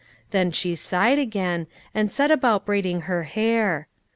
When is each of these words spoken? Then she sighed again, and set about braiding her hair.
Then 0.31 0.51
she 0.51 0.73
sighed 0.73 1.19
again, 1.19 1.67
and 1.93 2.11
set 2.11 2.31
about 2.31 2.65
braiding 2.65 3.01
her 3.01 3.21
hair. 3.21 3.87